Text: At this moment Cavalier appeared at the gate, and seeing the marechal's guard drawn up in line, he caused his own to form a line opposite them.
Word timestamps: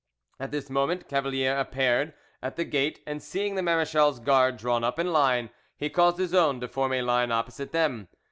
At 0.39 0.49
this 0.49 0.67
moment 0.67 1.07
Cavalier 1.07 1.55
appeared 1.59 2.15
at 2.41 2.55
the 2.55 2.63
gate, 2.65 3.03
and 3.05 3.21
seeing 3.21 3.53
the 3.53 3.61
marechal's 3.61 4.19
guard 4.19 4.57
drawn 4.57 4.83
up 4.83 4.97
in 4.97 5.13
line, 5.13 5.51
he 5.77 5.91
caused 5.91 6.17
his 6.17 6.33
own 6.33 6.59
to 6.61 6.67
form 6.67 6.91
a 6.93 7.03
line 7.03 7.31
opposite 7.31 7.71
them. 7.71 8.07